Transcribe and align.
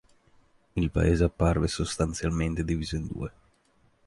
Il 0.75 0.89
paese 0.89 1.23
apparve 1.23 1.67
sostanzialmente 1.67 2.63
diviso 2.65 2.95
in 2.95 3.05
due. 3.05 3.31